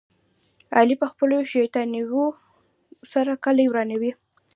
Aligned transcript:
علي 0.77 0.95
په 1.01 1.07
خپلو 1.11 1.37
شیطانیو 1.51 2.23
سره 3.13 3.31
کلي 3.45 3.65
ورانوي. 3.69 4.11